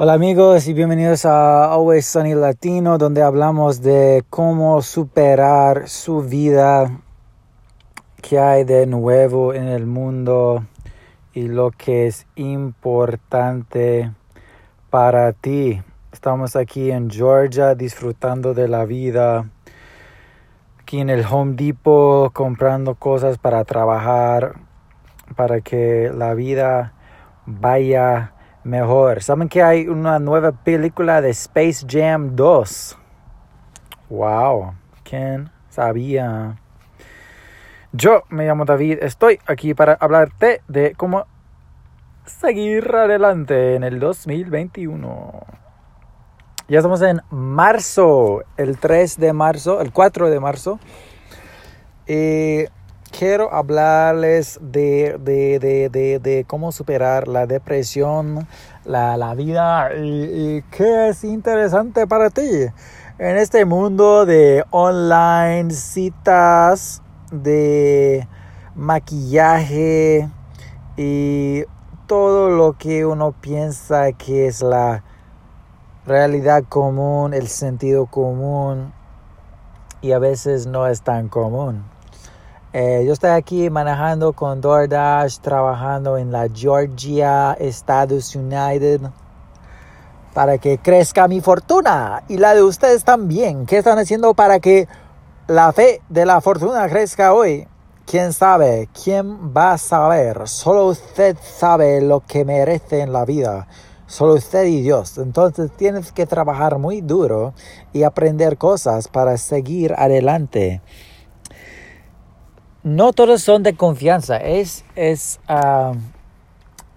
Hola 0.00 0.12
amigos 0.12 0.68
y 0.68 0.74
bienvenidos 0.74 1.24
a 1.24 1.72
Always 1.72 2.06
Sunny 2.06 2.32
Latino 2.32 2.98
donde 2.98 3.20
hablamos 3.20 3.82
de 3.82 4.22
cómo 4.30 4.80
superar 4.80 5.88
su 5.88 6.22
vida, 6.22 7.00
qué 8.22 8.38
hay 8.38 8.62
de 8.62 8.86
nuevo 8.86 9.54
en 9.54 9.66
el 9.66 9.86
mundo 9.86 10.64
y 11.34 11.48
lo 11.48 11.72
que 11.72 12.06
es 12.06 12.28
importante 12.36 14.12
para 14.88 15.32
ti. 15.32 15.82
Estamos 16.12 16.54
aquí 16.54 16.92
en 16.92 17.10
Georgia 17.10 17.74
disfrutando 17.74 18.54
de 18.54 18.68
la 18.68 18.84
vida, 18.84 19.50
aquí 20.80 21.00
en 21.00 21.10
el 21.10 21.26
Home 21.28 21.56
Depot 21.56 22.32
comprando 22.32 22.94
cosas 22.94 23.36
para 23.36 23.64
trabajar, 23.64 24.60
para 25.34 25.60
que 25.60 26.12
la 26.14 26.34
vida 26.34 26.92
vaya 27.46 28.34
mejor. 28.68 29.22
¿Saben 29.22 29.48
que 29.48 29.62
hay 29.62 29.88
una 29.88 30.18
nueva 30.18 30.52
película 30.52 31.20
de 31.20 31.30
Space 31.30 31.86
Jam 31.88 32.36
2? 32.36 32.96
Wow, 34.10 34.74
¿quién 35.02 35.50
sabía? 35.68 36.56
Yo 37.92 38.22
me 38.28 38.46
llamo 38.46 38.64
David, 38.64 38.98
estoy 39.00 39.40
aquí 39.46 39.74
para 39.74 39.94
hablarte 39.94 40.60
de 40.68 40.92
cómo 40.94 41.26
seguir 42.26 42.94
adelante 42.94 43.74
en 43.74 43.82
el 43.82 43.98
2021. 43.98 45.32
Ya 46.68 46.78
estamos 46.78 47.00
en 47.00 47.22
marzo, 47.30 48.42
el 48.58 48.78
3 48.78 49.18
de 49.18 49.32
marzo, 49.32 49.80
el 49.80 49.90
4 49.90 50.28
de 50.28 50.38
marzo. 50.38 50.78
Y 52.06 52.64
quiero 53.10 53.52
hablarles 53.52 54.58
de, 54.60 55.18
de, 55.18 56.44
cómo 56.46 56.72
superar 56.72 57.28
la 57.28 57.46
depresión, 57.46 58.46
la, 58.84 59.34
vida 59.34 59.90
y, 59.94 60.62
qué 60.70 61.08
es 61.08 61.24
interesante 61.24 62.06
para 62.06 62.30
ti 62.30 62.66
en 63.18 63.36
este 63.36 63.64
mundo 63.64 64.26
de 64.26 64.64
online, 64.70 65.72
citas, 65.72 67.02
de 67.32 68.26
maquillaje 68.74 70.28
y 70.96 71.64
todo 72.06 72.50
lo 72.50 72.74
que 72.74 73.04
uno 73.04 73.32
piensa 73.32 74.12
que 74.12 74.46
es 74.46 74.62
la 74.62 75.02
realidad 76.06 76.64
común, 76.68 77.34
el 77.34 77.48
sentido 77.48 78.06
común 78.06 78.92
y 80.00 80.12
a 80.12 80.18
veces 80.18 80.66
no 80.66 80.86
es 80.86 81.02
tan 81.02 81.28
común. 81.28 81.97
Eh, 82.74 83.02
yo 83.06 83.14
estoy 83.14 83.30
aquí 83.30 83.70
manejando 83.70 84.34
con 84.34 84.60
DoorDash, 84.60 85.38
trabajando 85.38 86.18
en 86.18 86.30
la 86.30 86.48
Georgia, 86.52 87.54
Estados 87.58 88.36
Unidos, 88.36 89.10
para 90.34 90.58
que 90.58 90.76
crezca 90.76 91.28
mi 91.28 91.40
fortuna 91.40 92.24
y 92.28 92.36
la 92.36 92.54
de 92.54 92.62
ustedes 92.62 93.04
también. 93.04 93.64
¿Qué 93.64 93.78
están 93.78 93.98
haciendo 93.98 94.34
para 94.34 94.60
que 94.60 94.86
la 95.46 95.72
fe 95.72 96.02
de 96.10 96.26
la 96.26 96.42
fortuna 96.42 96.86
crezca 96.90 97.32
hoy? 97.32 97.66
¿Quién 98.04 98.34
sabe? 98.34 98.90
¿Quién 99.02 99.50
va 99.56 99.72
a 99.72 99.78
saber? 99.78 100.46
Solo 100.46 100.88
usted 100.88 101.38
sabe 101.40 102.02
lo 102.02 102.20
que 102.20 102.44
merece 102.44 103.00
en 103.00 103.14
la 103.14 103.24
vida. 103.24 103.66
Solo 104.06 104.34
usted 104.34 104.64
y 104.64 104.82
Dios. 104.82 105.16
Entonces 105.16 105.70
tienes 105.74 106.12
que 106.12 106.26
trabajar 106.26 106.76
muy 106.76 107.00
duro 107.00 107.54
y 107.94 108.02
aprender 108.02 108.58
cosas 108.58 109.08
para 109.08 109.38
seguir 109.38 109.94
adelante 109.96 110.82
no 112.88 113.12
todos 113.12 113.42
son 113.42 113.62
de 113.62 113.76
confianza. 113.76 114.38
Es, 114.38 114.84
es, 114.96 115.40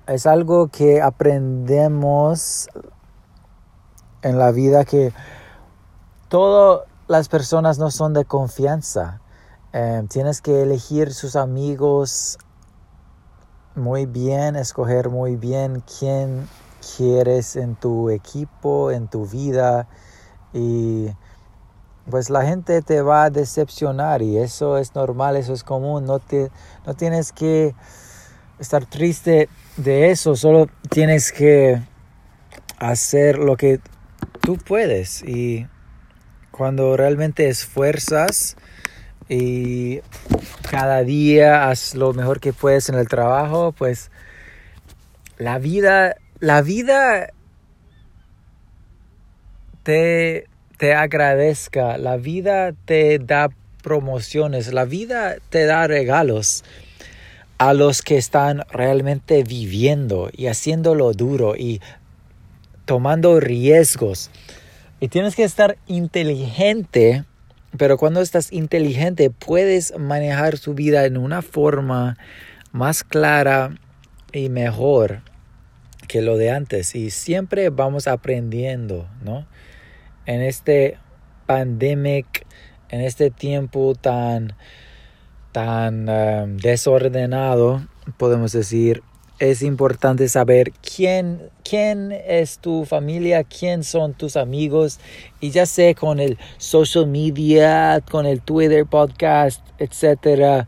es 0.07 0.25
algo 0.25 0.67
que 0.67 1.01
aprendemos 1.01 2.69
en 4.21 4.37
la 4.37 4.51
vida 4.51 4.85
que 4.85 5.13
todas 6.29 6.87
las 7.07 7.27
personas 7.27 7.77
no 7.77 7.91
son 7.91 8.13
de 8.13 8.25
confianza. 8.25 9.21
Eh, 9.73 10.03
tienes 10.09 10.41
que 10.41 10.63
elegir 10.63 11.13
sus 11.13 11.35
amigos 11.35 12.37
muy 13.75 14.05
bien, 14.05 14.55
escoger 14.55 15.09
muy 15.09 15.35
bien 15.35 15.83
quién 15.99 16.47
quieres 16.97 17.55
en 17.55 17.75
tu 17.75 18.09
equipo, 18.09 18.91
en 18.91 19.07
tu 19.07 19.25
vida 19.25 19.87
y 20.53 21.07
pues 22.09 22.29
la 22.29 22.45
gente 22.45 22.81
te 22.81 23.01
va 23.01 23.25
a 23.25 23.29
decepcionar 23.29 24.21
y 24.21 24.37
eso 24.37 24.77
es 24.77 24.95
normal, 24.95 25.35
eso 25.35 25.53
es 25.53 25.63
común, 25.63 26.05
no, 26.05 26.19
te, 26.19 26.51
no 26.85 26.93
tienes 26.95 27.31
que 27.31 27.75
estar 28.59 28.85
triste 28.85 29.49
de 29.77 30.11
eso, 30.11 30.35
solo 30.35 30.67
tienes 30.89 31.31
que 31.31 31.81
hacer 32.79 33.37
lo 33.37 33.57
que 33.57 33.79
tú 34.41 34.57
puedes. 34.57 35.23
Y 35.23 35.67
cuando 36.51 36.97
realmente 36.97 37.47
esfuerzas 37.47 38.57
y 39.29 40.01
cada 40.69 41.03
día 41.03 41.69
haz 41.69 41.95
lo 41.95 42.13
mejor 42.13 42.39
que 42.39 42.53
puedes 42.53 42.89
en 42.89 42.95
el 42.95 43.07
trabajo, 43.07 43.71
pues 43.71 44.11
la 45.37 45.57
vida, 45.57 46.15
la 46.39 46.61
vida 46.61 47.29
te 49.83 50.47
te 50.81 50.95
agradezca, 50.95 51.99
la 51.99 52.17
vida 52.17 52.73
te 52.85 53.19
da 53.19 53.51
promociones, 53.83 54.73
la 54.73 54.83
vida 54.83 55.35
te 55.51 55.67
da 55.67 55.85
regalos 55.85 56.63
a 57.59 57.75
los 57.75 58.01
que 58.01 58.17
están 58.17 58.63
realmente 58.71 59.43
viviendo 59.43 60.31
y 60.35 60.47
haciéndolo 60.47 61.13
duro 61.13 61.55
y 61.55 61.81
tomando 62.85 63.39
riesgos. 63.39 64.31
Y 64.99 65.09
tienes 65.09 65.35
que 65.35 65.43
estar 65.43 65.77
inteligente, 65.85 67.25
pero 67.77 67.99
cuando 67.99 68.19
estás 68.19 68.51
inteligente 68.51 69.29
puedes 69.29 69.95
manejar 69.99 70.57
su 70.57 70.73
vida 70.73 71.05
en 71.05 71.17
una 71.17 71.43
forma 71.43 72.17
más 72.71 73.03
clara 73.03 73.77
y 74.33 74.49
mejor 74.49 75.21
que 76.07 76.23
lo 76.23 76.37
de 76.37 76.49
antes. 76.49 76.95
Y 76.95 77.11
siempre 77.11 77.69
vamos 77.69 78.07
aprendiendo, 78.07 79.07
¿no? 79.23 79.45
En 80.25 80.41
este 80.41 80.97
pandemic, 81.45 82.45
en 82.89 83.01
este 83.01 83.31
tiempo 83.31 83.95
tan, 83.95 84.55
tan 85.51 86.09
um, 86.09 86.57
desordenado, 86.57 87.81
podemos 88.17 88.51
decir, 88.51 89.03
es 89.39 89.63
importante 89.63 90.29
saber 90.29 90.71
quién, 90.71 91.49
quién 91.63 92.11
es 92.11 92.59
tu 92.59 92.85
familia, 92.85 93.43
quién 93.43 93.83
son 93.83 94.13
tus 94.13 94.37
amigos. 94.37 94.99
Y 95.39 95.49
ya 95.49 95.65
sé, 95.65 95.95
con 95.95 96.19
el 96.19 96.37
social 96.57 97.07
media, 97.07 98.03
con 98.11 98.27
el 98.27 98.41
Twitter, 98.41 98.85
podcast, 98.85 99.65
etc. 99.79 100.67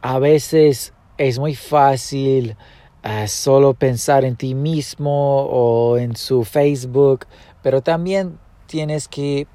A 0.00 0.18
veces 0.18 0.94
es 1.18 1.38
muy 1.38 1.54
fácil 1.54 2.56
uh, 3.04 3.28
solo 3.28 3.74
pensar 3.74 4.24
en 4.24 4.34
ti 4.36 4.54
mismo 4.54 5.42
o 5.42 5.98
en 5.98 6.16
su 6.16 6.44
Facebook, 6.44 7.26
pero 7.62 7.82
también 7.82 8.38
tienes 8.70 9.08
que 9.08 9.48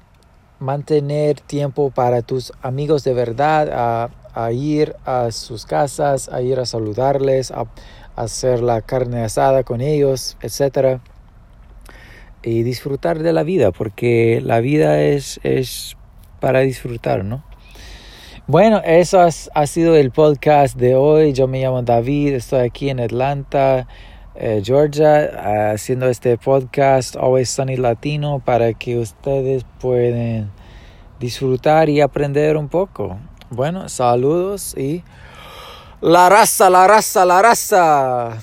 mantener 0.58 1.40
tiempo 1.40 1.90
para 1.90 2.20
tus 2.20 2.52
amigos 2.60 3.02
de 3.02 3.14
verdad, 3.14 4.10
a, 4.34 4.52
ir 4.52 4.94
a 5.06 5.30
sus 5.32 5.64
casas, 5.64 6.28
a 6.28 6.42
ir 6.42 6.60
a 6.60 6.66
saludarles, 6.66 7.50
a, 7.50 7.64
hacer 8.14 8.60
la 8.60 8.82
carne 8.82 9.22
asada 9.24 9.62
con 9.62 9.80
ellos, 9.80 10.36
etc. 10.42 11.00
Y 12.42 12.62
disfrutar 12.62 13.20
de 13.20 13.32
la 13.32 13.42
vida, 13.42 13.72
porque 13.72 14.42
la 14.44 14.60
vida 14.60 15.02
es, 15.02 15.40
es 15.42 15.96
para 16.38 16.60
disfrutar, 16.60 17.24
¿no? 17.24 17.42
Bueno, 18.46 18.82
eso 18.84 19.20
ha 19.20 19.66
sido 19.66 19.96
el 19.96 20.10
podcast 20.10 20.76
de 20.76 20.94
hoy. 20.94 21.32
Yo 21.32 21.48
me 21.48 21.62
llamo 21.62 21.82
David, 21.82 22.34
estoy 22.34 22.60
aquí 22.60 22.90
en 22.90 23.00
Atlanta. 23.00 23.88
Eh, 24.38 24.60
Georgia 24.62 25.70
haciendo 25.72 26.08
este 26.08 26.36
podcast 26.36 27.16
Always 27.16 27.48
Sunny 27.48 27.78
Latino 27.78 28.38
para 28.38 28.74
que 28.74 28.98
ustedes 28.98 29.64
puedan 29.80 30.50
disfrutar 31.18 31.88
y 31.88 32.02
aprender 32.02 32.58
un 32.58 32.68
poco. 32.68 33.16
Bueno, 33.48 33.88
saludos 33.88 34.76
y 34.76 35.02
la 36.02 36.28
raza, 36.28 36.68
la 36.68 36.86
raza, 36.86 37.24
la 37.24 37.40
raza. 37.40 38.38